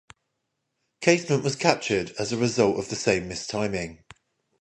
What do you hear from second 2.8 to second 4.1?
the same mistiming.